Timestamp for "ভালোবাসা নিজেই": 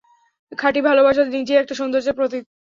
0.87-1.59